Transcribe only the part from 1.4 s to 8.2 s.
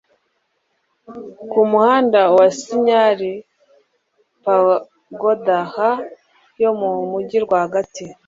ku muhanda wa Signal Pagoda ha yo mu mugi rwagati